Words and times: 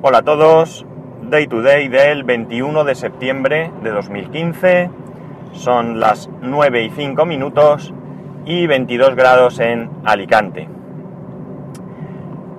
Hola 0.00 0.18
a 0.18 0.22
todos, 0.22 0.86
Day 1.22 1.48
to 1.48 1.60
Day 1.60 1.88
del 1.88 2.22
21 2.22 2.84
de 2.84 2.94
septiembre 2.94 3.72
de 3.82 3.90
2015, 3.90 4.90
son 5.54 5.98
las 5.98 6.30
9 6.40 6.84
y 6.84 6.90
5 6.90 7.24
minutos 7.24 7.92
y 8.44 8.68
22 8.68 9.16
grados 9.16 9.58
en 9.58 9.90
Alicante. 10.04 10.68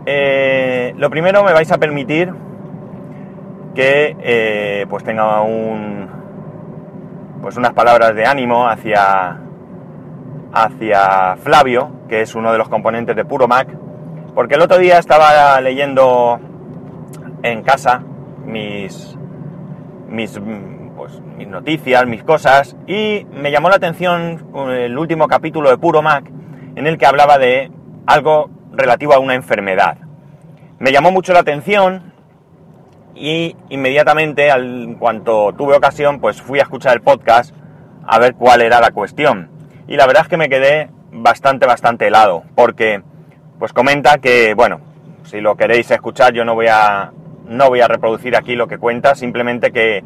Eh, 0.06 0.94
lo 0.98 1.10
primero 1.10 1.46
me 1.46 1.54
vais 1.54 1.72
a 1.72 1.78
permitir 1.78 2.34
que 3.74 4.18
eh, 4.20 4.86
pues 4.90 5.06
tenga 5.06 5.40
un 5.40 6.10
pues 7.42 7.56
unas 7.56 7.72
palabras 7.72 8.16
de 8.16 8.26
ánimo 8.26 8.68
hacia 8.68 9.40
hacia 10.52 11.38
Flavio, 11.38 11.90
que 12.10 12.20
es 12.20 12.36
uno 12.36 12.52
de 12.52 12.58
los 12.58 12.68
componentes 12.68 13.16
de 13.16 13.24
Puro 13.24 13.48
Mac, 13.48 13.70
porque 14.36 14.56
el 14.56 14.62
otro 14.62 14.78
día 14.78 14.98
estaba 14.98 15.62
leyendo 15.62 16.49
en 17.44 17.64
casa 17.64 18.04
mis, 18.46 19.18
mis, 20.08 20.40
pues, 20.96 21.22
mis 21.38 21.48
noticias, 21.48 22.06
mis 22.06 22.24
cosas, 22.24 22.76
y 22.88 23.26
me 23.32 23.52
llamó 23.52 23.70
la 23.70 23.76
atención 23.76 24.46
el 24.70 24.98
último 24.98 25.28
capítulo 25.28 25.70
de 25.70 25.78
Puro 25.78 26.02
Mac, 26.02 26.30
en 26.76 26.88
el 26.88 26.98
que 26.98 27.06
hablaba 27.06 27.38
de 27.38 27.72
algo 28.06 28.50
relativo 28.72 29.14
a 29.14 29.20
una 29.20 29.36
enfermedad. 29.36 29.98
Me 30.80 30.92
llamó 30.92 31.12
mucho 31.12 31.34
la 31.34 31.40
atención 31.40 32.14
y 33.16 33.56
inmediatamente, 33.70 34.50
en 34.50 34.96
cuanto 34.96 35.54
tuve 35.54 35.76
ocasión, 35.76 36.20
pues 36.20 36.42
fui 36.42 36.60
a 36.60 36.64
escuchar 36.64 36.94
el 36.94 37.02
podcast 37.02 37.54
a 38.08 38.18
ver 38.18 38.36
cuál 38.36 38.62
era 38.62 38.80
la 38.80 38.92
cuestión. 38.92 39.50
Y 39.88 39.98
la 39.98 40.08
verdad 40.08 40.24
es 40.24 40.30
que 40.30 40.38
me 40.38 40.50
quedé 40.50 40.90
bastante, 41.12 41.66
bastante 41.66 42.08
helado, 42.08 42.44
porque 42.56 43.02
pues 43.58 43.74
comenta 43.74 44.20
que, 44.20 44.54
bueno, 44.54 44.80
si 45.24 45.42
lo 45.42 45.58
queréis 45.58 45.92
escuchar, 45.92 46.34
yo 46.34 46.46
no 46.46 46.56
voy 46.56 46.68
a, 46.68 47.12
no 47.50 47.68
voy 47.68 47.82
a 47.82 47.88
reproducir 47.88 48.36
aquí 48.36 48.56
lo 48.56 48.68
que 48.68 48.78
cuenta, 48.78 49.16
simplemente 49.16 49.72
que, 49.72 50.04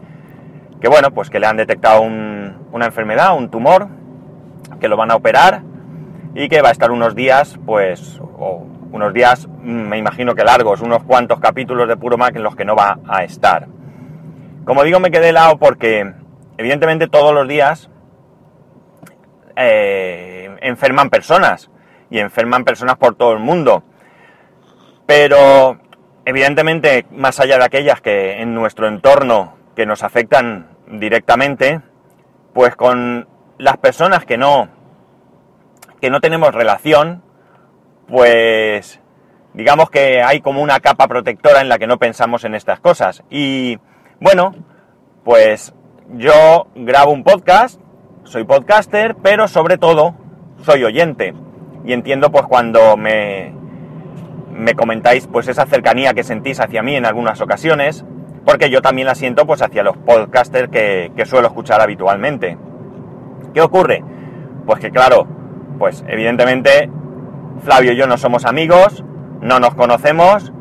que 0.82 0.88
bueno, 0.88 1.12
pues 1.12 1.30
que 1.30 1.40
le 1.40 1.46
han 1.46 1.58
detectado 1.58 2.02
una 2.02 2.86
enfermedad, 2.86 3.38
un 3.38 3.50
tumor, 3.50 3.90
que 4.80 4.88
lo 4.88 4.98
van 4.98 5.12
a 5.12 5.16
operar 5.16 5.62
y 6.34 6.50
que 6.50 6.62
va 6.62 6.70
a 6.70 6.72
estar 6.72 6.92
unos 6.92 7.16
días, 7.16 7.60
pues, 7.66 8.20
o 8.40 8.66
unos 8.92 9.14
días, 9.14 9.48
mm, 9.48 9.88
me 9.90 9.98
imagino 9.98 10.36
que 10.36 10.44
largos, 10.44 10.82
unos 10.82 11.04
cuantos 11.04 11.40
capítulos 11.40 11.88
de 11.88 11.98
Puro 11.98 12.18
Mac 12.18 12.36
en 12.36 12.44
los 12.44 12.56
que 12.56 12.66
no 12.66 12.76
va 12.76 13.00
a 13.08 13.24
estar. 13.24 13.68
Como 14.66 14.84
digo, 14.84 15.00
me 15.00 15.12
quedé 15.12 15.30
helado 15.30 15.58
porque, 15.58 16.14
evidentemente, 16.58 17.08
todos 17.08 17.34
los 17.34 17.48
días 17.48 17.90
eh, 19.56 20.56
enferman 20.62 21.10
personas 21.10 21.70
y 22.10 22.20
enferman 22.20 22.64
personas 22.64 22.96
por 22.98 23.16
todo 23.16 23.34
el 23.34 23.40
mundo. 23.40 23.84
Pero 25.06 25.78
evidentemente, 26.26 27.06
más 27.12 27.40
allá 27.40 27.58
de 27.58 27.66
aquellas 27.66 28.02
que 28.02 28.42
en 28.42 28.54
nuestro 28.54 28.88
entorno 28.88 29.56
que 29.76 29.86
nos 29.86 30.04
afectan 30.04 30.70
directamente, 30.88 31.82
pues 32.54 32.76
con 32.76 33.28
las 33.58 33.78
personas 33.78 34.26
que 34.26 34.38
no 34.38 34.70
que 36.02 36.10
no 36.10 36.20
tenemos 36.20 36.54
relación, 36.54 37.24
pues 38.08 39.00
digamos 39.54 39.90
que 39.90 40.22
hay 40.22 40.42
como 40.42 40.62
una 40.62 40.82
capa 40.82 41.08
protectora 41.08 41.62
en 41.62 41.70
la 41.70 41.80
que 41.80 41.88
no 41.88 41.98
pensamos 41.98 42.44
en 42.44 42.56
estas 42.56 42.82
cosas. 42.82 43.24
Y 43.30 43.80
bueno, 44.20 44.54
pues 45.24 45.74
yo 46.10 46.68
grabo 46.76 47.12
un 47.12 47.24
podcast, 47.24 47.80
soy 48.26 48.44
podcaster, 48.44 49.16
pero 49.16 49.48
sobre 49.48 49.78
todo 49.78 50.16
soy 50.64 50.84
oyente 50.84 51.34
y 51.86 51.94
entiendo 51.94 52.32
pues 52.32 52.46
cuando 52.48 52.98
me, 52.98 53.54
me 54.54 54.76
comentáis 54.76 55.28
pues 55.28 55.48
esa 55.48 55.66
cercanía 55.66 56.14
que 56.14 56.24
sentís 56.24 56.60
hacia 56.60 56.84
mí 56.84 56.96
en 56.96 57.06
algunas 57.06 57.42
ocasiones, 57.42 58.06
porque 58.46 58.70
yo 58.70 58.82
también 58.82 59.08
la 59.08 59.16
siento 59.16 59.46
pues 59.46 59.62
hacia 59.62 59.84
los 59.84 59.98
podcasters 59.98 60.70
que, 60.70 61.12
que 61.16 61.26
suelo 61.26 61.48
escuchar 61.48 61.82
habitualmente. 61.82 62.58
¿Qué 63.54 63.62
ocurre? 63.62 64.04
Pues 64.66 64.80
que 64.80 64.92
claro, 64.92 65.28
pues 65.78 66.04
evidentemente 66.08 66.90
Flavio 67.62 67.94
y 67.94 67.96
yo 67.96 68.08
no 68.08 68.18
somos 68.18 68.46
amigos, 68.46 69.04
no 69.42 69.60
nos 69.60 69.76
conocemos 69.76 70.54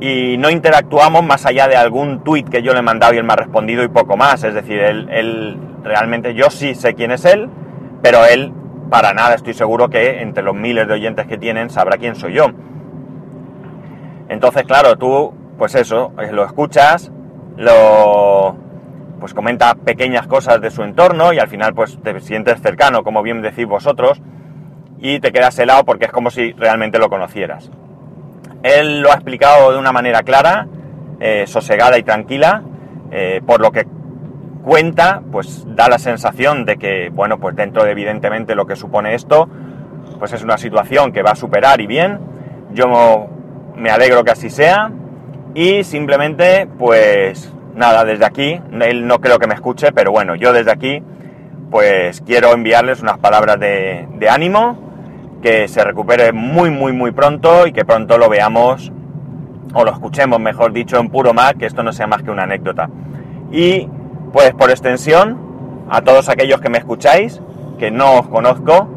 y 0.00 0.36
no 0.38 0.50
interactuamos 0.50 1.22
más 1.22 1.44
allá 1.44 1.68
de 1.68 1.76
algún 1.76 2.24
tuit 2.24 2.48
que 2.48 2.62
yo 2.62 2.72
le 2.72 2.78
he 2.78 2.82
mandado 2.82 3.14
y 3.14 3.18
él 3.18 3.24
me 3.24 3.34
ha 3.34 3.36
respondido 3.36 3.82
y 3.82 3.88
poco 3.88 4.16
más. 4.16 4.42
Es 4.44 4.54
decir, 4.54 4.78
él, 4.80 5.08
él 5.10 5.58
realmente 5.84 6.34
yo 6.34 6.50
sí 6.50 6.74
sé 6.74 6.94
quién 6.94 7.10
es 7.10 7.24
él, 7.24 7.48
pero 8.02 8.24
él 8.24 8.52
para 8.90 9.12
nada 9.12 9.34
estoy 9.34 9.54
seguro 9.54 9.88
que 9.88 10.20
entre 10.22 10.42
los 10.42 10.54
miles 10.54 10.88
de 10.88 10.94
oyentes 10.94 11.26
que 11.26 11.38
tienen 11.38 11.70
sabrá 11.70 11.98
quién 11.98 12.16
soy 12.16 12.34
yo. 12.34 12.46
Entonces, 14.30 14.62
claro, 14.62 14.96
tú, 14.96 15.34
pues 15.58 15.74
eso, 15.74 16.12
eh, 16.20 16.30
lo 16.30 16.44
escuchas, 16.44 17.10
lo 17.56 18.56
pues 19.18 19.34
comenta 19.34 19.74
pequeñas 19.74 20.28
cosas 20.28 20.60
de 20.62 20.70
su 20.70 20.82
entorno 20.82 21.32
y 21.32 21.38
al 21.38 21.48
final 21.48 21.74
pues 21.74 21.98
te 22.02 22.18
sientes 22.20 22.62
cercano, 22.62 23.02
como 23.02 23.22
bien 23.22 23.42
decís 23.42 23.66
vosotros, 23.66 24.22
y 25.00 25.18
te 25.18 25.32
quedas 25.32 25.58
helado 25.58 25.84
porque 25.84 26.06
es 26.06 26.12
como 26.12 26.30
si 26.30 26.52
realmente 26.52 26.98
lo 27.00 27.10
conocieras. 27.10 27.70
Él 28.62 29.00
lo 29.00 29.10
ha 29.10 29.14
explicado 29.14 29.72
de 29.72 29.78
una 29.78 29.90
manera 29.90 30.22
clara, 30.22 30.68
eh, 31.18 31.44
sosegada 31.48 31.98
y 31.98 32.04
tranquila, 32.04 32.62
eh, 33.10 33.42
por 33.44 33.60
lo 33.60 33.72
que 33.72 33.84
cuenta, 34.62 35.22
pues 35.32 35.66
da 35.74 35.88
la 35.88 35.98
sensación 35.98 36.64
de 36.64 36.76
que, 36.76 37.10
bueno, 37.10 37.40
pues 37.40 37.56
dentro 37.56 37.82
de 37.82 37.90
evidentemente 37.90 38.54
lo 38.54 38.64
que 38.64 38.76
supone 38.76 39.14
esto, 39.16 39.48
pues 40.20 40.32
es 40.32 40.44
una 40.44 40.56
situación 40.56 41.10
que 41.10 41.22
va 41.22 41.32
a 41.32 41.36
superar 41.36 41.80
y 41.80 41.88
bien. 41.88 42.20
Yo 42.72 42.86
me 43.80 43.90
alegro 43.90 44.22
que 44.24 44.30
así 44.30 44.50
sea 44.50 44.90
y 45.54 45.82
simplemente, 45.84 46.68
pues 46.78 47.52
nada, 47.74 48.04
desde 48.04 48.24
aquí, 48.24 48.60
él 48.80 49.06
no 49.06 49.20
creo 49.20 49.38
que 49.38 49.46
me 49.46 49.54
escuche, 49.54 49.92
pero 49.92 50.12
bueno, 50.12 50.34
yo 50.34 50.52
desde 50.52 50.70
aquí, 50.70 51.02
pues 51.70 52.20
quiero 52.20 52.52
enviarles 52.52 53.02
unas 53.02 53.18
palabras 53.18 53.58
de, 53.58 54.06
ánimo, 54.28 54.78
que 55.42 55.66
se 55.68 55.82
recupere 55.82 56.32
muy, 56.32 56.70
muy, 56.70 56.92
muy 56.92 57.12
pronto 57.12 57.66
y 57.66 57.72
que 57.72 57.84
pronto 57.84 58.18
lo 58.18 58.28
veamos 58.28 58.92
o 59.72 59.84
lo 59.84 59.92
escuchemos, 59.92 60.38
mejor 60.38 60.72
dicho, 60.72 60.98
en 60.98 61.08
puro 61.08 61.32
Mac, 61.32 61.56
que 61.56 61.66
esto 61.66 61.82
no 61.82 61.92
sea 61.92 62.06
más 62.06 62.22
que 62.22 62.30
una 62.30 62.42
anécdota. 62.42 62.90
Y 63.50 63.88
pues 64.32 64.52
por 64.52 64.70
extensión, 64.70 65.86
a 65.88 66.02
todos 66.02 66.28
aquellos 66.28 66.60
que 66.60 66.68
me 66.68 66.78
escucháis, 66.78 67.40
que 67.78 67.90
no 67.90 68.20
os 68.20 68.28
conozco, 68.28 68.88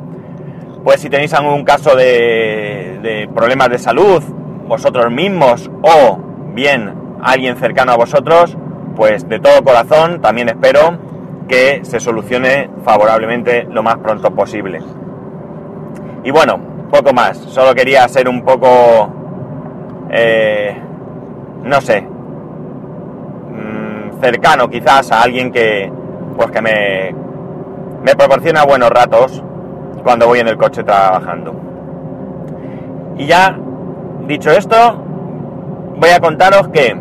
pues 0.83 0.99
si 0.99 1.09
tenéis 1.09 1.33
algún 1.33 1.63
caso 1.63 1.95
de, 1.95 3.29
problemas 3.33 3.69
de 3.69 3.79
salud, 3.79 4.21
vosotros 4.67 5.11
mismos 5.11 5.69
o 5.81 6.17
bien 6.53 6.93
alguien 7.21 7.57
cercano 7.57 7.93
a 7.93 7.97
vosotros, 7.97 8.57
pues 8.95 9.27
de 9.27 9.39
todo 9.39 9.63
corazón 9.63 10.21
también 10.21 10.49
espero 10.49 10.97
que 11.47 11.81
se 11.83 11.99
solucione 11.99 12.69
favorablemente 12.83 13.67
lo 13.69 13.83
más 13.83 13.97
pronto 13.97 14.31
posible. 14.31 14.81
Y 16.23 16.31
bueno, 16.31 16.59
poco 16.91 17.13
más, 17.13 17.37
solo 17.37 17.73
quería 17.73 18.07
ser 18.07 18.29
un 18.29 18.43
poco, 18.43 19.11
eh, 20.09 20.77
no 21.63 21.81
sé, 21.81 22.07
cercano 24.23 24.69
quizás 24.69 25.11
a 25.11 25.21
alguien 25.21 25.51
que 25.51 25.91
pues 26.37 26.49
que 26.49 26.61
me, 26.61 27.13
me 28.03 28.15
proporciona 28.15 28.63
buenos 28.63 28.89
ratos 28.89 29.43
cuando 30.01 30.27
voy 30.27 30.39
en 30.39 30.47
el 30.47 30.57
coche 30.57 30.83
trabajando. 30.83 31.53
Y 33.17 33.25
ya 33.27 33.57
dicho 34.27 34.51
esto, 34.51 34.95
voy 35.97 36.09
a 36.09 36.19
contaros 36.19 36.69
que 36.69 36.95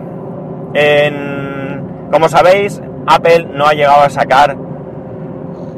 como 2.12 2.28
sabéis, 2.28 2.80
Apple 3.06 3.48
no 3.54 3.66
ha 3.66 3.72
llegado 3.72 4.02
a 4.02 4.10
sacar 4.10 4.56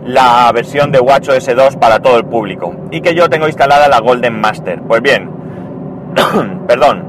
la 0.05 0.51
versión 0.53 0.93
de 0.93 1.01
WatchOS 1.01 1.47
2 1.55 1.77
para 1.77 2.01
todo 2.01 2.19
el 2.19 2.25
público 2.25 2.75
y 2.91 3.01
que 3.01 3.15
yo 3.15 3.31
tengo 3.31 3.47
instalada 3.47 3.89
la 3.89 4.01
Golden 4.01 4.41
Master. 4.41 4.83
Pues 4.83 5.01
bien, 5.01 5.31
perdón, 6.67 7.05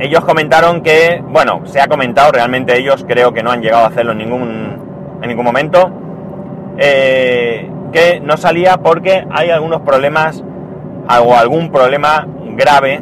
ellos 0.00 0.24
comentaron 0.24 0.82
que, 0.82 1.22
bueno, 1.26 1.62
se 1.64 1.80
ha 1.80 1.88
comentado, 1.88 2.30
realmente 2.30 2.78
ellos 2.78 3.04
creo 3.08 3.32
que 3.32 3.42
no 3.42 3.50
han 3.50 3.62
llegado 3.62 3.84
a 3.84 3.88
hacerlo 3.88 4.12
en 4.12 4.18
ningún, 4.18 5.18
en 5.22 5.28
ningún 5.28 5.44
momento, 5.44 5.90
eh, 6.76 7.70
que 7.92 8.20
no 8.20 8.36
salía 8.36 8.76
porque 8.76 9.26
hay 9.30 9.50
algunos 9.50 9.80
problemas 9.80 10.44
o 11.08 11.34
algún 11.34 11.72
problema 11.72 12.26
grave 12.54 13.00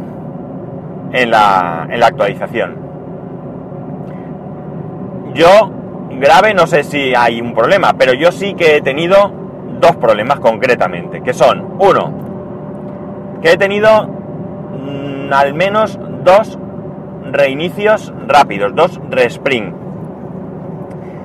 en 1.13 1.31
la, 1.31 1.87
en 1.91 2.01
la 2.01 2.07
actualización. 2.07 2.77
Yo, 5.35 5.71
grave, 6.19 6.55
no 6.55 6.67
sé 6.67 6.85
si 6.85 7.15
hay 7.15 7.41
un 7.41 7.55
problema, 7.55 7.95
pero 7.95 8.13
yo 8.15 8.33
sí 8.33 8.55
que 8.55 8.77
he 8.77 8.81
tenido 8.81 9.31
dos 9.81 9.97
problemas 9.97 10.41
concretamente, 10.41 11.23
que 11.23 11.33
son, 11.33 11.77
uno, 11.79 12.13
que 13.43 13.53
he 13.53 13.57
tenido 13.57 14.07
mm, 14.07 15.33
al 15.33 15.55
menos 15.55 15.99
dos 16.25 16.59
reinicios 17.31 18.13
rápidos, 18.27 18.75
dos 18.75 19.01
respring. 19.11 19.75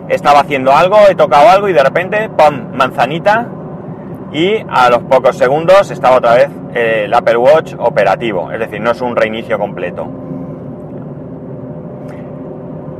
Estaba 0.09 0.41
haciendo 0.41 0.73
algo, 0.73 0.97
he 1.09 1.15
tocado 1.15 1.49
algo 1.49 1.69
y 1.69 1.73
de 1.73 1.83
repente, 1.83 2.29
¡pum! 2.29 2.73
manzanita 2.73 3.47
y 4.33 4.65
a 4.67 4.89
los 4.89 5.03
pocos 5.03 5.37
segundos 5.37 5.91
estaba 5.91 6.17
otra 6.17 6.33
vez 6.33 6.49
el 6.73 7.13
Apple 7.13 7.37
Watch 7.37 7.75
operativo, 7.77 8.51
es 8.51 8.59
decir, 8.59 8.81
no 8.81 8.91
es 8.91 9.01
un 9.01 9.15
reinicio 9.15 9.59
completo. 9.59 10.05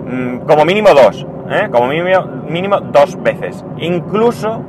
mm, 0.06 0.40
como 0.46 0.64
mínimo 0.64 0.90
dos, 0.94 1.26
¿eh? 1.50 1.70
como 1.72 1.88
mínimo, 1.88 2.80
dos 2.82 3.22
veces. 3.22 3.66
Incluso 3.78 4.62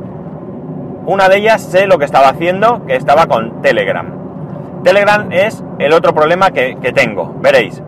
una 1.07 1.29
de 1.29 1.37
ellas 1.37 1.63
sé 1.63 1.87
lo 1.87 1.99
que 1.99 2.07
estaba 2.07 2.29
haciendo, 2.29 2.85
que 2.87 2.97
estaba 2.97 3.27
con 3.27 3.61
Telegram. 3.61 4.07
Telegram 4.83 5.31
es 5.33 5.63
el 5.79 5.93
otro 5.93 6.15
problema 6.15 6.51
que, 6.51 6.77
tengo, 6.95 7.35
veréis. 7.41 7.83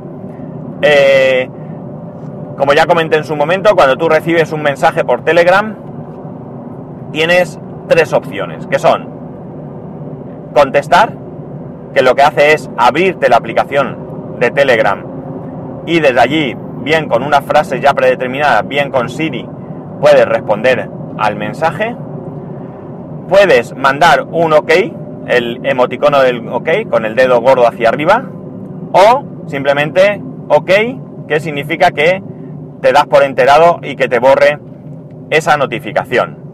Eh, 0.83 1.49
como 2.59 2.75
ya 2.75 2.87
comenté 2.87 3.17
en 3.17 3.25
su 3.25 3.37
momento, 3.37 3.75
cuando 3.75 3.97
tú 3.97 4.09
recibes 4.09 4.53
un 4.53 4.63
mensaje 4.63 5.05
por 5.05 5.25
Telegram, 5.25 5.77
tienes 7.13 7.59
tres 7.89 8.13
opciones, 8.13 8.67
que 8.67 8.79
son 8.79 9.09
contestar, 10.55 11.13
que 11.95 12.03
lo 12.03 12.15
que 12.15 12.23
hace 12.23 12.53
es 12.53 12.71
abrirte 12.77 13.29
la 13.29 13.37
aplicación 13.37 14.37
de 14.39 14.51
Telegram 14.51 15.17
y 15.87 16.01
desde 16.01 16.21
allí, 16.21 16.57
bien 16.83 17.09
con 17.09 17.23
una 17.23 17.41
frase 17.41 17.81
ya 17.81 17.95
predeterminada, 17.95 18.63
bien 18.63 18.91
con 18.91 19.09
Siri, 19.09 19.49
puedes 20.01 20.27
responder 20.27 20.91
al 21.17 21.37
mensaje. 21.37 21.97
Puedes 23.29 23.75
mandar 23.77 24.25
un 24.31 24.53
OK, 24.53 24.71
el 25.27 25.61
emoticono 25.65 26.21
del 26.21 26.49
OK, 26.49 26.89
con 26.91 27.05
el 27.05 27.15
dedo 27.15 27.41
gordo 27.41 27.67
hacia 27.67 27.89
arriba, 27.89 28.25
o 28.93 29.25
simplemente 29.47 30.21
OK, 30.49 30.71
que 31.29 31.41
significa 31.41 31.91
que 31.93 32.23
te 32.83 32.93
das 32.93 33.07
por 33.07 33.23
enterado 33.23 33.79
y 33.83 33.97
que 33.97 34.09
te 34.09 34.19
borre 34.19 34.59
esa 35.31 35.57
notificación. 35.57 36.46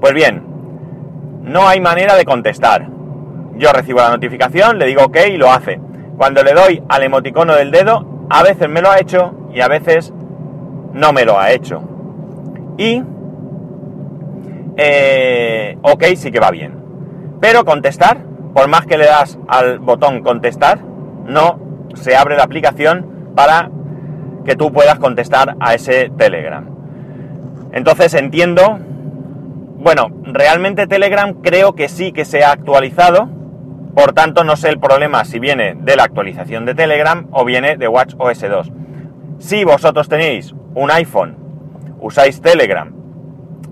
Pues 0.00 0.14
bien, 0.14 0.42
no 1.42 1.68
hay 1.68 1.80
manera 1.80 2.16
de 2.16 2.24
contestar. 2.24 2.88
Yo 3.56 3.72
recibo 3.72 4.00
la 4.00 4.10
notificación, 4.10 4.78
le 4.78 4.86
digo 4.86 5.04
OK 5.04 5.16
y 5.28 5.36
lo 5.36 5.50
hace. 5.50 5.80
Cuando 6.16 6.42
le 6.42 6.52
doy 6.52 6.82
al 6.88 7.02
emoticono 7.02 7.54
del 7.54 7.70
dedo, 7.70 8.26
a 8.30 8.42
veces 8.42 8.68
me 8.68 8.80
lo 8.82 8.90
ha 8.90 8.98
hecho 8.98 9.34
y 9.52 9.60
a 9.60 9.68
veces 9.68 10.12
no 10.92 11.12
me 11.12 11.24
lo 11.24 11.38
ha 11.38 11.52
hecho. 11.52 11.82
Y 12.78 13.02
eh, 14.76 15.76
OK 15.82 16.04
sí 16.16 16.30
que 16.30 16.40
va 16.40 16.50
bien. 16.50 16.74
Pero 17.40 17.64
contestar, 17.64 18.18
por 18.54 18.68
más 18.68 18.86
que 18.86 18.98
le 18.98 19.06
das 19.06 19.38
al 19.48 19.78
botón 19.78 20.22
contestar, 20.22 20.78
no 21.26 21.58
se 21.94 22.16
abre 22.16 22.36
la 22.36 22.44
aplicación 22.44 23.32
para 23.34 23.70
que 24.44 24.56
tú 24.56 24.72
puedas 24.72 24.98
contestar 24.98 25.56
a 25.60 25.74
ese 25.74 26.10
Telegram. 26.16 26.66
Entonces 27.72 28.14
entiendo, 28.14 28.78
bueno, 29.80 30.10
realmente 30.24 30.86
Telegram 30.86 31.32
creo 31.40 31.74
que 31.74 31.88
sí 31.88 32.12
que 32.12 32.26
se 32.26 32.44
ha 32.44 32.52
actualizado, 32.52 33.30
por 33.94 34.12
tanto 34.12 34.44
no 34.44 34.56
sé 34.56 34.68
el 34.68 34.78
problema 34.78 35.24
si 35.24 35.38
viene 35.38 35.74
de 35.74 35.96
la 35.96 36.04
actualización 36.04 36.66
de 36.66 36.74
Telegram 36.74 37.26
o 37.32 37.46
viene 37.46 37.78
de 37.78 37.88
Watch 37.88 38.14
OS 38.18 38.40
2. 38.42 38.72
Si 39.38 39.64
vosotros 39.64 40.10
tenéis 40.10 40.54
un 40.74 40.90
iPhone, 40.90 41.38
usáis 41.98 42.42
Telegram 42.42 42.92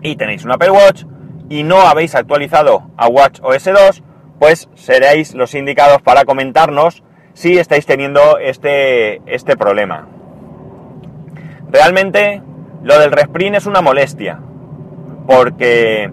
y 0.00 0.16
tenéis 0.16 0.46
un 0.46 0.52
Apple 0.52 0.70
Watch 0.70 1.04
y 1.50 1.62
no 1.62 1.82
habéis 1.82 2.14
actualizado 2.14 2.90
a 2.96 3.06
Watch 3.08 3.40
OS 3.42 3.64
2, 3.64 4.02
pues 4.38 4.70
seréis 4.76 5.34
los 5.34 5.54
indicados 5.54 6.00
para 6.00 6.24
comentarnos 6.24 7.02
si 7.34 7.58
estáis 7.58 7.84
teniendo 7.84 8.38
este, 8.38 9.20
este 9.26 9.58
problema. 9.58 10.08
Realmente 11.70 12.42
lo 12.82 12.98
del 12.98 13.12
resprint 13.12 13.56
es 13.56 13.66
una 13.66 13.82
molestia, 13.82 14.40
porque 15.28 16.10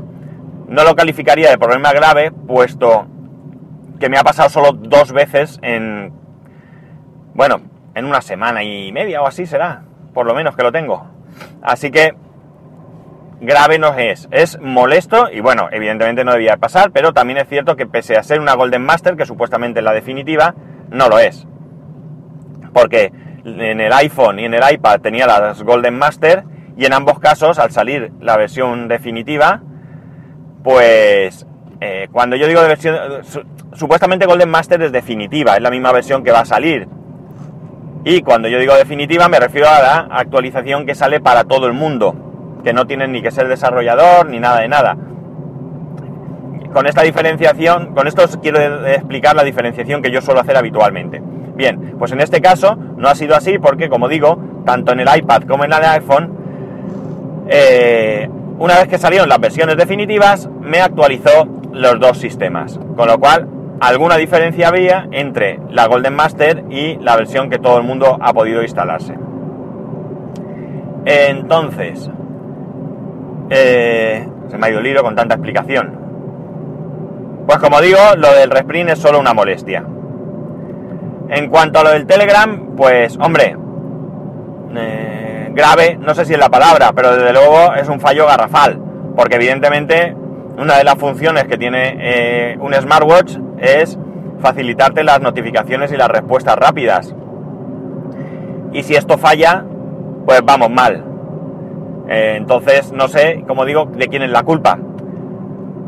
no 0.68 0.84
lo 0.84 0.94
calificaría 0.94 1.50
de 1.50 1.58
problema 1.58 1.94
grave, 1.94 2.32
puesto 2.32 3.08
que 3.98 4.10
me 4.10 4.18
ha 4.18 4.26
pasado 4.26 4.50
solo 4.50 4.74
dos 4.74 5.14
veces 5.14 5.58
en, 5.62 6.12
bueno, 7.34 7.62
en 7.94 8.04
una 8.04 8.20
semana 8.20 8.62
y 8.62 8.92
media 8.92 9.22
o 9.22 9.26
así 9.26 9.46
será, 9.46 9.84
por 10.14 10.26
lo 10.26 10.36
menos 10.36 10.58
que 10.58 10.64
lo 10.64 10.74
tengo. 10.74 11.08
Así 11.62 11.92
que 11.92 12.14
grave 13.40 13.80
no 13.80 13.94
es, 13.94 14.28
es 14.32 14.60
molesto 14.60 15.30
y 15.32 15.40
bueno, 15.40 15.70
evidentemente 15.72 16.26
no 16.26 16.34
debía 16.34 16.58
pasar, 16.58 16.92
pero 16.92 17.14
también 17.14 17.38
es 17.38 17.48
cierto 17.48 17.78
que 17.78 17.86
pese 17.86 18.18
a 18.18 18.24
ser 18.24 18.42
una 18.42 18.56
Golden 18.56 18.82
Master, 18.82 19.16
que 19.16 19.26
supuestamente 19.26 19.80
es 19.80 19.86
la 19.86 19.94
definitiva, 19.94 20.56
no 20.90 21.08
lo 21.08 21.20
es. 21.20 21.48
Porque 22.74 23.14
en 23.46 23.80
el 23.80 23.94
iPhone 23.94 24.40
y 24.40 24.44
en 24.44 24.56
el 24.56 24.74
iPad 24.74 25.00
tenía 25.00 25.26
las 25.26 25.64
Golden 25.64 25.98
Master 25.98 26.44
y 26.78 26.86
en 26.86 26.94
ambos 26.94 27.20
casos, 27.20 27.58
al 27.60 27.72
salir 27.72 28.12
la 28.20 28.38
versión 28.38 28.88
definitiva, 28.88 29.62
pues 30.64 31.46
eh, 31.80 32.08
cuando 32.12 32.36
yo 32.36 32.48
digo 32.48 32.62
de 32.62 32.68
versión, 32.68 32.98
supuestamente 33.74 34.26
Golden 34.26 34.50
Master 34.50 34.82
es 34.82 34.92
definitiva, 34.92 35.56
es 35.56 35.62
la 35.62 35.70
misma 35.70 35.92
versión 35.92 36.24
que 36.24 36.32
va 36.32 36.42
a 36.42 36.46
salir. 36.46 36.88
Y 38.04 38.22
cuando 38.22 38.48
yo 38.48 38.60
digo 38.60 38.76
definitiva 38.76 39.30
me 39.30 39.40
refiero 39.40 39.68
a 39.70 39.82
la 39.82 40.08
actualización 40.12 40.86
que 40.86 40.96
sale 40.96 41.20
para 41.20 41.46
todo 41.46 41.68
el 41.68 41.74
mundo, 41.74 42.62
que 42.64 42.74
no 42.74 42.86
tienen 42.86 43.12
ni 43.12 43.22
que 43.22 43.32
ser 43.32 43.48
desarrollador 43.48 44.28
ni 44.30 44.40
nada 44.40 44.60
de 44.60 44.68
nada. 44.68 44.98
Con 46.74 46.88
esta 46.88 47.04
diferenciación, 47.04 47.94
con 47.96 48.06
esto 48.06 48.24
quiero 48.42 48.60
explicar 48.60 49.34
la 49.36 49.44
diferenciación 49.44 50.02
que 50.02 50.12
yo 50.12 50.22
suelo 50.22 50.42
hacer 50.42 50.58
habitualmente. 50.58 51.22
Bien, 51.56 51.96
pues 51.98 52.12
en 52.12 52.20
este 52.20 52.42
caso 52.42 52.76
no 52.76 53.08
ha 53.08 53.16
sido 53.16 53.34
así 53.34 53.60
porque, 53.60 53.88
como 53.88 54.10
digo, 54.10 54.38
tanto 54.66 54.92
en 54.92 55.00
el 55.00 55.08
iPad 55.16 55.44
como 55.44 55.64
en 55.64 55.72
el 55.72 55.84
iPhone, 55.84 56.45
eh, 57.48 58.30
una 58.58 58.76
vez 58.76 58.88
que 58.88 58.98
salieron 58.98 59.30
las 59.30 59.40
versiones 59.40 59.78
definitivas, 59.78 60.50
me 60.62 60.80
actualizó 60.80 61.48
los 61.72 62.00
dos 62.00 62.18
sistemas. 62.18 62.80
Con 62.96 63.08
lo 63.08 63.20
cual, 63.20 63.48
alguna 63.80 64.18
diferencia 64.18 64.70
había 64.70 65.08
entre 65.12 65.60
la 65.70 65.88
Golden 65.88 66.16
Master 66.16 66.64
y 66.70 66.96
la 66.98 67.16
versión 67.16 67.50
que 67.50 67.60
todo 67.60 67.78
el 67.78 67.84
mundo 67.84 68.18
ha 68.22 68.34
podido 68.34 68.62
instalarse. 68.62 69.16
Entonces, 71.06 72.10
eh, 73.50 74.28
se 74.48 74.58
me 74.58 74.68
ha 74.68 74.70
ido 74.70 74.80
el 74.80 74.88
hilo 74.88 75.04
con 75.04 75.16
tanta 75.16 75.36
explicación. 75.36 76.06
Pues 77.46 77.60
como 77.60 77.80
digo, 77.80 78.00
lo 78.18 78.34
del 78.34 78.50
resprint 78.50 78.90
es 78.90 79.00
solo 79.00 79.20
una 79.20 79.34
molestia. 79.34 79.86
En 81.30 81.50
cuanto 81.50 81.80
a 81.80 81.84
lo 81.84 81.92
del 81.92 82.08
Telegram, 82.08 82.76
pues 82.76 83.18
hombre, 83.20 83.56
eh, 84.76 85.15
grave, 85.56 85.98
no 86.00 86.14
sé 86.14 86.26
si 86.26 86.34
es 86.34 86.40
la 86.40 86.50
palabra, 86.50 86.92
pero 86.94 87.16
desde 87.16 87.34
luego 87.34 87.74
es 87.74 87.90
un 87.90 88.00
fallo 88.00 88.28
garrafal, 88.28 88.80
porque 89.16 89.36
evidentemente 89.36 90.16
una 90.58 90.78
de 90.78 90.84
las 90.84 90.96
funciones 90.96 91.46
que 91.46 91.58
tiene 91.58 91.98
eh, 92.00 92.58
un 92.60 92.74
smartwatch 92.74 93.38
es 93.58 93.98
facilitarte 94.40 95.04
las 95.04 95.22
notificaciones 95.22 95.92
y 95.92 95.98
las 95.98 96.10
respuestas 96.10 96.56
rápidas. 96.58 97.16
Y 98.74 98.84
si 98.84 98.96
esto 98.96 99.18
falla, 99.18 99.66
pues 100.26 100.42
vamos 100.44 100.70
mal. 100.70 101.04
Eh, 102.10 102.36
entonces 102.38 102.92
no 102.92 103.08
sé, 103.08 103.44
como 103.48 103.66
digo, 103.66 103.86
de 103.86 104.08
quién 104.08 104.22
es 104.22 104.30
la 104.30 104.44
culpa. 104.44 104.78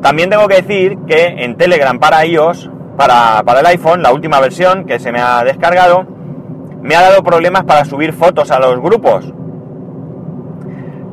También 0.01 0.29
tengo 0.29 0.47
que 0.47 0.61
decir 0.61 0.97
que 1.07 1.43
en 1.43 1.57
Telegram 1.57 1.99
para 1.99 2.25
iOS 2.25 2.69
para, 2.97 3.59
el 3.59 3.65
iPhone, 3.67 4.01
la 4.01 4.11
última 4.11 4.39
versión 4.39 4.85
que 4.85 4.99
se 4.99 5.11
me 5.11 5.19
ha 5.19 5.43
descargado, 5.43 6.05
me 6.81 6.95
ha 6.95 7.01
dado 7.01 7.23
problemas 7.23 7.63
para 7.63 7.85
subir 7.85 8.11
fotos 8.11 8.51
a 8.51 8.59
los 8.59 8.81
grupos. 8.81 9.31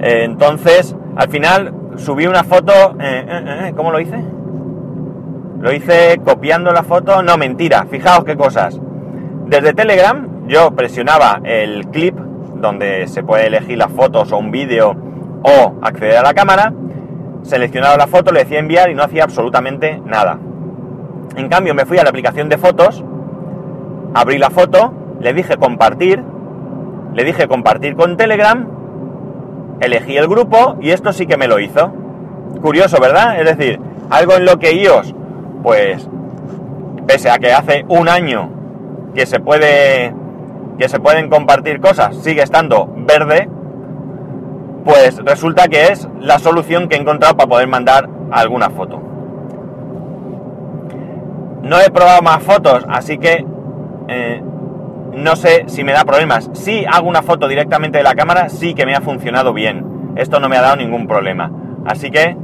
Eh, 0.00 0.24
entonces, 0.24 0.96
al 1.16 1.28
final 1.28 1.74
subí 1.96 2.26
una 2.26 2.44
foto, 2.44 2.72
eh, 3.00 3.26
eh, 3.28 3.72
¿cómo 3.76 3.90
lo 3.90 4.00
hice? 4.00 4.22
Lo 5.60 5.72
hice 5.72 6.20
copiando 6.24 6.72
la 6.72 6.82
foto, 6.82 7.22
no 7.22 7.36
mentira, 7.36 7.86
fijaos 7.90 8.24
qué 8.24 8.36
cosas. 8.36 8.80
Desde 9.46 9.72
Telegram 9.72 10.46
yo 10.46 10.72
presionaba 10.72 11.40
el 11.44 11.86
clip 11.88 12.18
donde 12.56 13.06
se 13.06 13.22
puede 13.22 13.46
elegir 13.46 13.78
las 13.78 13.92
fotos 13.92 14.32
o 14.32 14.38
un 14.38 14.50
vídeo 14.50 14.94
o 15.42 15.74
acceder 15.82 16.18
a 16.18 16.22
la 16.22 16.34
cámara, 16.34 16.72
seleccionaba 17.42 17.96
la 17.96 18.06
foto, 18.06 18.32
le 18.32 18.40
decía 18.40 18.58
enviar 18.58 18.90
y 18.90 18.94
no 18.94 19.02
hacía 19.02 19.24
absolutamente 19.24 20.00
nada. 20.04 20.38
En 21.36 21.48
cambio, 21.48 21.74
me 21.74 21.84
fui 21.84 21.98
a 21.98 22.02
la 22.02 22.10
aplicación 22.10 22.48
de 22.48 22.58
fotos, 22.58 23.04
abrí 24.14 24.38
la 24.38 24.50
foto, 24.50 24.92
le 25.20 25.32
dije 25.32 25.56
compartir, 25.56 26.22
le 27.14 27.24
dije 27.24 27.48
compartir 27.48 27.96
con 27.96 28.16
Telegram, 28.16 28.66
elegí 29.80 30.16
el 30.16 30.28
grupo 30.28 30.76
y 30.80 30.90
esto 30.90 31.12
sí 31.12 31.26
que 31.26 31.36
me 31.36 31.48
lo 31.48 31.58
hizo. 31.60 31.92
Curioso, 32.60 32.98
¿verdad? 33.00 33.40
Es 33.40 33.56
decir, 33.56 33.80
algo 34.10 34.34
en 34.34 34.44
lo 34.44 34.58
que 34.58 34.72
iOS, 34.72 35.14
pues, 35.62 36.08
pese 37.06 37.30
a 37.30 37.38
que 37.38 37.52
hace 37.52 37.84
un 37.88 38.08
año 38.08 38.50
que 39.14 39.26
se 39.26 39.40
puede 39.40 40.14
que 40.78 40.88
se 40.88 40.98
pueden 40.98 41.28
compartir 41.30 41.80
cosas, 41.80 42.16
sigue 42.16 42.42
estando 42.42 42.92
verde, 42.96 43.48
pues 44.84 45.22
resulta 45.24 45.68
que 45.68 45.86
es 45.86 46.08
la 46.20 46.38
solución 46.38 46.88
que 46.88 46.96
he 46.96 47.00
encontrado 47.00 47.36
para 47.36 47.48
poder 47.48 47.68
mandar 47.68 48.08
alguna 48.30 48.70
foto. 48.70 49.00
No 51.62 51.80
he 51.80 51.90
probado 51.90 52.22
más 52.22 52.42
fotos, 52.42 52.84
así 52.88 53.18
que 53.18 53.46
eh, 54.08 54.42
no 55.16 55.36
sé 55.36 55.64
si 55.66 55.84
me 55.84 55.92
da 55.92 56.04
problemas. 56.04 56.50
Si 56.54 56.84
hago 56.84 57.08
una 57.08 57.22
foto 57.22 57.48
directamente 57.48 57.98
de 57.98 58.04
la 58.04 58.14
cámara, 58.14 58.48
sí 58.48 58.74
que 58.74 58.86
me 58.86 58.94
ha 58.94 59.00
funcionado 59.00 59.52
bien. 59.52 60.14
Esto 60.16 60.40
no 60.40 60.48
me 60.48 60.56
ha 60.56 60.62
dado 60.62 60.76
ningún 60.76 61.06
problema. 61.06 61.50
Así 61.86 62.10
que 62.10 62.36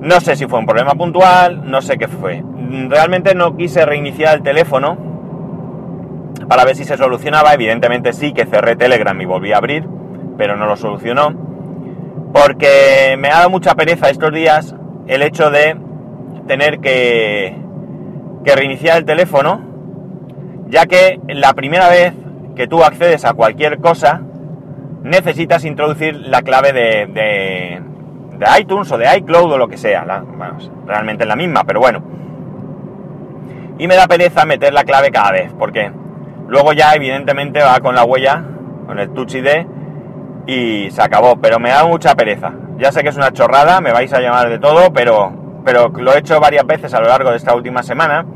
no 0.00 0.20
sé 0.20 0.36
si 0.36 0.46
fue 0.46 0.58
un 0.58 0.66
problema 0.66 0.94
puntual, 0.94 1.68
no 1.70 1.80
sé 1.82 1.98
qué 1.98 2.08
fue. 2.08 2.42
Realmente 2.88 3.34
no 3.34 3.56
quise 3.56 3.84
reiniciar 3.84 4.36
el 4.36 4.42
teléfono 4.42 4.96
para 6.48 6.64
ver 6.64 6.76
si 6.76 6.84
se 6.84 6.96
solucionaba. 6.96 7.54
Evidentemente 7.54 8.12
sí 8.12 8.32
que 8.32 8.46
cerré 8.46 8.76
Telegram 8.76 9.18
y 9.20 9.24
volví 9.24 9.52
a 9.52 9.58
abrir, 9.58 9.88
pero 10.36 10.56
no 10.56 10.66
lo 10.66 10.76
solucionó. 10.76 11.34
Porque 12.32 13.16
me 13.18 13.28
ha 13.28 13.38
dado 13.38 13.50
mucha 13.50 13.74
pereza 13.74 14.10
estos 14.10 14.32
días 14.32 14.74
el 15.06 15.22
hecho 15.22 15.50
de 15.50 15.76
tener 16.46 16.80
que, 16.80 17.56
que 18.44 18.54
reiniciar 18.54 18.98
el 18.98 19.04
teléfono, 19.04 19.60
ya 20.68 20.86
que 20.86 21.20
la 21.28 21.54
primera 21.54 21.88
vez 21.88 22.12
que 22.54 22.66
tú 22.66 22.82
accedes 22.82 23.24
a 23.24 23.34
cualquier 23.34 23.78
cosa, 23.78 24.22
necesitas 25.02 25.64
introducir 25.64 26.16
la 26.16 26.42
clave 26.42 26.72
de, 26.72 27.06
de, 27.06 28.60
iTunes 28.60 28.90
o 28.90 28.98
de 28.98 29.16
iCloud 29.18 29.52
o 29.52 29.58
lo 29.58 29.68
que 29.68 29.76
sea. 29.76 30.04
Realmente 30.86 31.24
es 31.24 31.28
la 31.28 31.36
misma, 31.36 31.64
pero 31.64 31.80
bueno. 31.80 32.02
Y 33.78 33.86
me 33.86 33.94
da 33.94 34.06
pereza 34.08 34.44
meter 34.44 34.72
la 34.72 34.84
clave 34.84 35.10
cada 35.10 35.32
vez, 35.32 35.52
porque 35.58 35.92
luego 36.48 36.72
ya 36.72 36.94
evidentemente 36.94 37.62
va 37.62 37.78
con 37.80 37.94
la 37.94 38.04
huella, 38.04 38.42
con 38.86 38.98
el 38.98 39.10
Touch 39.10 39.34
ID, 39.34 39.66
y 40.46 40.90
se 40.90 41.02
acabó. 41.02 41.36
Pero 41.36 41.60
me 41.60 41.70
da 41.70 41.84
mucha 41.84 42.14
pereza. 42.14 42.52
Ya 42.78 42.90
sé 42.90 43.02
que 43.02 43.10
es 43.10 43.16
una 43.16 43.32
chorrada, 43.32 43.80
me 43.80 43.92
vais 43.92 44.12
a 44.12 44.20
llamar 44.20 44.48
de 44.48 44.58
todo, 44.58 44.92
pero, 44.92 45.32
pero 45.64 45.88
lo 45.88 46.14
he 46.14 46.18
hecho 46.18 46.40
varias 46.40 46.66
veces 46.66 46.92
a 46.94 47.00
lo 47.00 47.08
largo 47.08 47.30
de 47.30 47.36
esta 47.36 47.54
última 47.54 47.82
semana, 47.82 48.26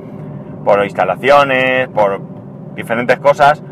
por 0.65 0.85
instalaciones, 0.85 1.89
por 1.89 2.21
diferentes 2.75 3.19
cosas, 3.19 3.63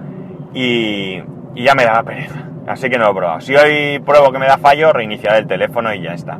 y, 0.54 1.23
y 1.54 1.64
ya 1.64 1.75
me 1.75 1.85
da 1.85 2.02
pereza. 2.02 2.49
Así 2.68 2.90
que 2.90 2.99
no 2.99 3.07
lo 3.07 3.11
he 3.12 3.14
probado. 3.14 3.40
Si 3.40 3.57
hoy 3.57 3.99
pruebo 4.00 4.30
que 4.30 4.38
me 4.38 4.47
da 4.47 4.59
fallo, 4.59 4.92
reiniciaré 4.92 5.38
el 5.38 5.47
teléfono 5.47 5.92
y 5.95 6.02
ya 6.02 6.12
está. 6.12 6.38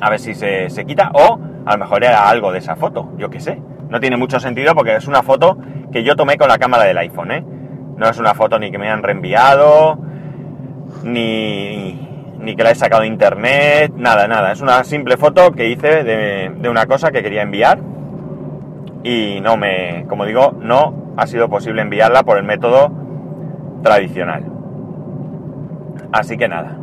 A 0.00 0.10
ver 0.10 0.18
si 0.18 0.34
se, 0.34 0.68
quita 0.86 1.10
o 1.14 1.38
a 1.64 1.72
lo 1.72 1.78
mejor 1.78 2.04
era 2.04 2.28
algo 2.28 2.52
de 2.52 2.58
esa 2.58 2.76
foto, 2.76 3.10
yo 3.16 3.30
qué 3.30 3.40
sé. 3.40 3.60
No 3.88 3.98
tiene 3.98 4.16
mucho 4.16 4.38
sentido 4.40 4.74
porque 4.74 4.94
es 4.96 5.08
una 5.08 5.22
foto 5.22 5.56
que 5.90 6.04
yo 6.04 6.16
tomé 6.16 6.36
con 6.36 6.48
la 6.48 6.58
cámara 6.58 6.84
del 6.84 6.98
iPhone, 6.98 7.32
¿eh? 7.32 7.44
No 7.96 8.08
es 8.08 8.18
una 8.18 8.34
foto 8.34 8.58
ni 8.58 8.70
que 8.70 8.78
me 8.78 8.90
han 8.90 9.02
reenviado, 9.02 9.98
ni, 11.02 12.36
ni 12.38 12.54
que 12.54 12.62
la 12.62 12.70
he 12.70 12.74
sacado 12.74 13.02
de 13.02 13.08
internet, 13.08 13.92
nada, 13.96 14.28
nada. 14.28 14.52
Es 14.52 14.60
una 14.60 14.84
simple 14.84 15.16
foto 15.16 15.52
que 15.52 15.68
hice 15.68 16.04
de, 16.04 16.52
de 16.56 16.68
una 16.68 16.86
cosa 16.86 17.10
que 17.10 17.22
quería 17.22 17.42
enviar 17.42 17.78
y 19.02 19.40
no 19.40 19.56
me, 19.56 20.04
como 20.08 20.24
digo, 20.24 20.52
no 20.58 20.94
ha 21.16 21.26
sido 21.26 21.48
posible 21.48 21.82
enviarla 21.82 22.22
por 22.22 22.38
el 22.38 22.44
método 22.44 22.90
tradicional. 23.82 24.44
Así 26.12 26.36
que 26.36 26.48
nada. 26.48 26.76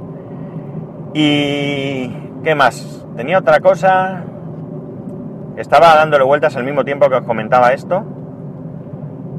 ¿Y 1.14 2.10
qué 2.44 2.56
más? 2.56 3.06
Tenía 3.16 3.40
otra 3.40 3.60
cosa. 3.60 4.24
Estaba 5.58 5.96
dándole 5.96 6.24
vueltas 6.24 6.56
al 6.56 6.64
mismo 6.64 6.86
tiempo 6.86 7.10
que 7.10 7.16
os 7.16 7.26
comentaba 7.26 7.74
esto. 7.74 8.04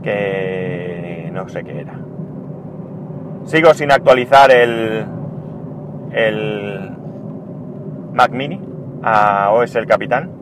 Que 0.03 1.31
no 1.33 1.49
sé 1.49 1.65
qué 1.65 1.81
era. 1.81 1.95
Sigo 3.45 3.73
sin 3.75 3.91
actualizar 3.93 4.51
el, 4.51 5.07
el 6.13 6.91
Mac 8.13 8.31
Mini 8.33 8.61
a 9.03 9.51
OS 9.53 9.77
el 9.77 9.87
Capitán. 9.87 10.38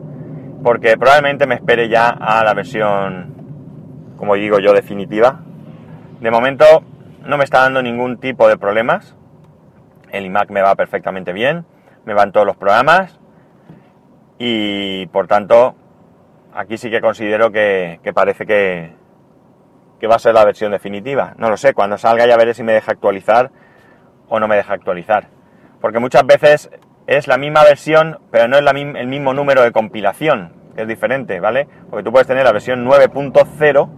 Porque 0.63 0.97
probablemente 0.97 1.47
me 1.47 1.55
espere 1.55 1.89
ya 1.89 2.09
a 2.09 2.43
la 2.43 2.53
versión, 2.53 3.33
como 4.17 4.35
digo 4.35 4.59
yo, 4.59 4.73
definitiva. 4.73 5.41
De 6.19 6.31
momento 6.31 6.65
no 7.25 7.37
me 7.37 7.43
está 7.43 7.61
dando 7.61 7.81
ningún 7.81 8.17
tipo 8.17 8.47
de 8.47 8.57
problemas 8.57 9.17
el 10.11 10.25
iMac 10.25 10.49
me 10.49 10.61
va 10.61 10.75
perfectamente 10.75 11.33
bien, 11.33 11.65
me 12.05 12.13
van 12.13 12.31
todos 12.31 12.45
los 12.45 12.57
programas 12.57 13.19
y 14.37 15.07
por 15.07 15.27
tanto 15.27 15.75
aquí 16.53 16.77
sí 16.77 16.89
que 16.89 17.01
considero 17.01 17.51
que, 17.51 17.99
parece 18.13 18.45
que, 18.45 18.93
que, 19.99 20.07
va 20.07 20.15
a 20.15 20.19
ser 20.19 20.33
la 20.33 20.45
versión 20.45 20.71
definitiva. 20.71 21.33
No 21.37 21.49
lo 21.49 21.57
sé, 21.57 21.73
cuando 21.73 21.97
salga 21.97 22.25
ya 22.25 22.37
veré 22.37 22.53
si 22.53 22.63
me 22.63 22.73
deja 22.73 22.91
actualizar 22.91 23.51
o 24.29 24.39
no 24.39 24.47
me 24.47 24.55
deja 24.55 24.73
actualizar. 24.73 25.29
Porque 25.81 25.99
muchas 25.99 26.25
veces 26.25 26.69
es 27.07 27.27
la 27.27 27.37
misma 27.37 27.63
versión, 27.63 28.19
pero 28.31 28.47
no 28.49 28.57
es 28.57 28.65
el 28.65 29.07
mismo 29.07 29.33
número 29.33 29.63
de 29.63 29.71
compilación, 29.71 30.51
que 30.75 30.81
es 30.81 30.87
diferente, 30.87 31.39
¿vale? 31.39 31.69
Porque 31.89 32.03
tú 32.03 32.11
puedes 32.11 32.27
tener 32.27 32.43
la 32.43 32.51
versión 32.51 32.85
9.0 32.85 33.89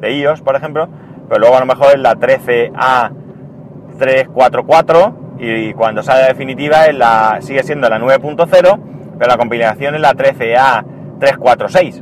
de 0.00 0.12
iOS, 0.12 0.42
por 0.42 0.54
ejemplo, 0.54 0.88
pero 1.28 1.40
luego 1.40 1.56
a 1.56 1.60
lo 1.60 1.66
mejor 1.66 1.88
es 1.94 1.98
la 1.98 2.14
13A344 2.14 5.14
y 5.38 5.74
cuando 5.74 6.02
sale 6.04 6.28
definitiva 6.28 6.86
es 6.86 6.94
la, 6.94 7.38
sigue 7.40 7.64
siendo 7.64 7.88
la 7.88 7.98
9.0, 7.98 8.78
pero 9.18 9.28
la 9.28 9.36
compilación 9.36 9.96
es 9.96 10.00
la 10.00 10.14
13A346, 10.14 12.00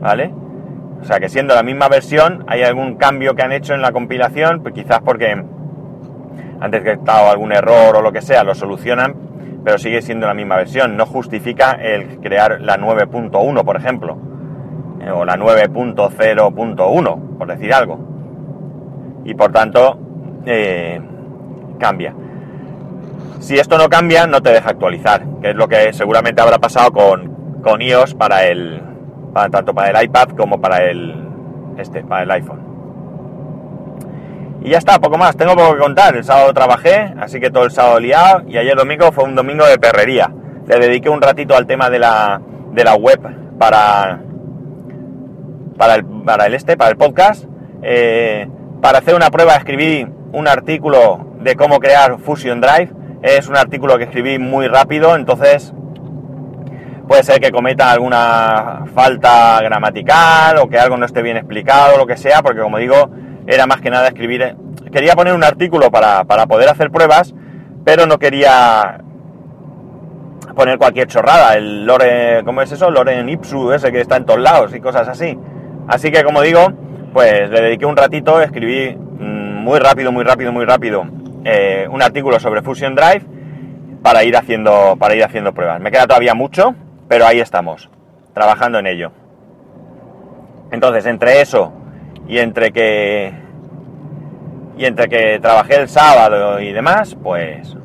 ¿vale? 0.00 0.32
O 1.02 1.04
sea 1.04 1.20
que 1.20 1.28
siendo 1.28 1.54
la 1.54 1.62
misma 1.62 1.88
versión, 1.88 2.46
hay 2.46 2.62
algún 2.62 2.96
cambio 2.96 3.34
que 3.34 3.42
han 3.42 3.52
hecho 3.52 3.74
en 3.74 3.82
la 3.82 3.92
compilación, 3.92 4.62
pues 4.62 4.72
quizás 4.72 5.00
porque 5.00 5.44
antes 6.60 6.82
que 6.82 6.92
estado 6.92 7.28
algún 7.30 7.52
error 7.52 7.96
o 7.96 8.02
lo 8.02 8.12
que 8.12 8.22
sea, 8.22 8.42
lo 8.44 8.54
solucionan, 8.54 9.29
pero 9.64 9.78
sigue 9.78 10.02
siendo 10.02 10.26
la 10.26 10.34
misma 10.34 10.56
versión. 10.56 10.96
No 10.96 11.06
justifica 11.06 11.70
el 11.72 12.18
crear 12.20 12.60
la 12.60 12.76
9.1, 12.78 13.64
por 13.64 13.76
ejemplo, 13.76 14.18
eh, 15.00 15.10
o 15.10 15.24
la 15.24 15.36
9.0.1, 15.36 17.38
por 17.38 17.48
decir 17.48 17.72
algo. 17.72 17.98
Y 19.24 19.34
por 19.34 19.52
tanto, 19.52 19.98
eh, 20.46 21.00
cambia. 21.78 22.14
Si 23.40 23.58
esto 23.58 23.78
no 23.78 23.88
cambia, 23.88 24.26
no 24.26 24.42
te 24.42 24.50
deja 24.50 24.70
actualizar, 24.70 25.24
que 25.40 25.50
es 25.50 25.56
lo 25.56 25.68
que 25.68 25.92
seguramente 25.92 26.42
habrá 26.42 26.58
pasado 26.58 26.92
con, 26.92 27.60
con 27.62 27.80
iOS 27.80 28.14
para 28.14 28.46
el, 28.46 28.82
tanto 29.32 29.74
para 29.74 29.90
el 29.90 30.04
iPad 30.04 30.30
como 30.36 30.60
para 30.60 30.84
el, 30.84 31.14
este, 31.78 32.04
para 32.04 32.24
el 32.24 32.30
iPhone. 32.30 32.69
Y 34.62 34.70
ya 34.70 34.78
está, 34.78 34.98
poco 34.98 35.18
más. 35.18 35.36
Tengo 35.36 35.54
poco 35.54 35.74
que 35.74 35.80
contar. 35.80 36.16
El 36.16 36.24
sábado 36.24 36.52
trabajé, 36.52 37.14
así 37.18 37.40
que 37.40 37.50
todo 37.50 37.64
el 37.64 37.70
sábado 37.70 38.00
liado. 38.00 38.42
Y 38.48 38.58
ayer 38.58 38.76
domingo 38.76 39.12
fue 39.12 39.24
un 39.24 39.34
domingo 39.34 39.66
de 39.66 39.78
perrería. 39.78 40.32
Le 40.66 40.78
dediqué 40.78 41.08
un 41.08 41.20
ratito 41.20 41.56
al 41.56 41.66
tema 41.66 41.90
de 41.90 41.98
la, 41.98 42.40
de 42.72 42.84
la 42.84 42.94
web 42.94 43.20
para, 43.58 44.20
para, 45.76 45.94
el, 45.94 46.04
para 46.04 46.46
el 46.46 46.54
este, 46.54 46.76
para 46.76 46.90
el 46.90 46.96
podcast. 46.96 47.44
Eh, 47.82 48.48
para 48.80 48.98
hacer 48.98 49.14
una 49.14 49.30
prueba 49.30 49.54
escribí 49.56 50.06
un 50.32 50.48
artículo 50.48 51.26
de 51.40 51.56
cómo 51.56 51.80
crear 51.80 52.18
Fusion 52.18 52.60
Drive 52.60 52.92
es 53.22 53.48
un 53.48 53.56
artículo 53.56 53.98
que 53.98 54.04
escribí 54.04 54.38
muy 54.38 54.66
rápido, 54.66 55.14
entonces 55.14 55.74
puede 57.06 57.22
ser 57.22 57.40
que 57.40 57.50
cometa 57.50 57.90
alguna 57.90 58.84
falta 58.94 59.60
gramatical 59.62 60.58
o 60.58 60.68
que 60.68 60.78
algo 60.78 60.96
no 60.96 61.04
esté 61.04 61.20
bien 61.22 61.36
explicado 61.36 61.98
lo 61.98 62.06
que 62.06 62.16
sea, 62.16 62.42
porque 62.42 62.60
como 62.60 62.78
digo, 62.78 63.10
era 63.50 63.66
más 63.66 63.80
que 63.80 63.90
nada 63.90 64.08
escribir... 64.08 64.56
Quería 64.92 65.14
poner 65.14 65.34
un 65.34 65.44
artículo 65.44 65.90
para, 65.90 66.24
poder 66.24 66.68
hacer 66.68 66.90
pruebas, 66.90 67.34
pero 67.84 68.06
no 68.06 68.18
quería 68.18 69.00
poner 70.54 70.78
cualquier 70.78 71.06
chorrada, 71.06 71.54
el 71.54 71.84
Lore, 71.84 72.42
¿cómo 72.44 72.62
es 72.62 72.72
eso? 72.72 72.90
Loren 72.90 73.28
Ipsu, 73.28 73.72
ese 73.72 73.92
que 73.92 74.00
está 74.00 74.16
en 74.16 74.24
todos 74.24 74.40
lados 74.40 74.74
y 74.74 74.80
cosas 74.80 75.08
así. 75.08 75.38
Así 75.88 76.10
que 76.10 76.24
como 76.24 76.42
digo, 76.42 76.72
pues 77.12 77.50
le 77.50 77.60
dediqué 77.60 77.86
un 77.86 77.96
ratito, 77.96 78.40
escribí 78.40 78.96
mm, 78.96 79.62
muy 79.62 79.78
rápido, 79.78 80.12
muy 80.12 80.24
rápido, 80.24 80.52
muy 80.52 80.64
rápido 80.64 81.04
eh, 81.44 81.86
un 81.90 82.02
artículo 82.02 82.38
sobre 82.38 82.62
Fusion 82.62 82.94
Drive 82.94 83.22
para 84.02 84.24
ir, 84.24 84.36
haciendo, 84.36 84.96
para 84.98 85.14
ir 85.14 85.24
haciendo 85.24 85.52
pruebas. 85.52 85.80
Me 85.80 85.90
queda 85.90 86.06
todavía 86.06 86.34
mucho, 86.34 86.74
pero 87.08 87.26
ahí 87.26 87.40
estamos, 87.40 87.88
trabajando 88.34 88.78
en 88.78 88.86
ello. 88.86 89.12
Entonces, 90.70 91.06
entre 91.06 91.40
eso 91.40 91.79
y 92.30 92.38
entre 92.38 92.70
que 92.70 93.32
y 94.78 94.84
entre 94.86 95.08
que 95.08 95.40
trabajé 95.40 95.76
el 95.76 95.88
sábado 95.88 96.60
y 96.60 96.72
demás, 96.72 97.16
pues 97.20 97.76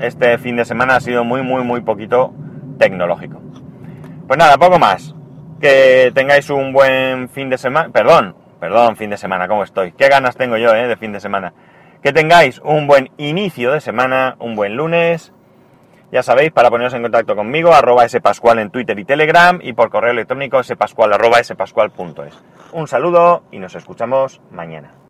este 0.00 0.38
fin 0.38 0.56
de 0.56 0.64
semana 0.64 0.96
ha 0.96 1.00
sido 1.00 1.24
muy, 1.24 1.42
muy, 1.42 1.64
muy 1.64 1.80
poquito 1.80 2.32
tecnológico. 2.78 3.42
Pues 4.26 4.38
nada, 4.38 4.56
poco 4.56 4.78
más. 4.78 5.14
Que 5.60 6.12
tengáis 6.14 6.48
un 6.48 6.72
buen 6.72 7.28
fin 7.28 7.50
de 7.50 7.58
semana. 7.58 7.90
Perdón, 7.90 8.36
perdón, 8.60 8.96
fin 8.96 9.10
de 9.10 9.18
semana, 9.18 9.48
¿cómo 9.48 9.64
estoy? 9.64 9.92
¿Qué 9.92 10.08
ganas 10.08 10.36
tengo 10.36 10.56
yo 10.56 10.72
eh, 10.74 10.86
de 10.86 10.96
fin 10.96 11.12
de 11.12 11.20
semana? 11.20 11.52
Que 12.00 12.12
tengáis 12.12 12.60
un 12.60 12.86
buen 12.86 13.10
inicio 13.18 13.72
de 13.72 13.80
semana, 13.80 14.36
un 14.38 14.54
buen 14.54 14.76
lunes. 14.76 15.32
Ya 16.10 16.22
sabéis, 16.22 16.52
para 16.52 16.70
poneros 16.70 16.94
en 16.94 17.02
contacto 17.02 17.36
conmigo, 17.36 17.74
arroba 17.74 18.08
spascual 18.08 18.58
en 18.60 18.70
Twitter 18.70 18.98
y 18.98 19.04
Telegram 19.04 19.58
y 19.62 19.74
por 19.74 19.90
correo 19.90 20.12
electrónico 20.12 20.62
spascual 20.62 21.12
arroba 21.12 21.42
spascual.es. 21.42 22.34
Un 22.72 22.88
saludo 22.88 23.42
y 23.50 23.58
nos 23.58 23.74
escuchamos 23.74 24.40
mañana. 24.50 24.98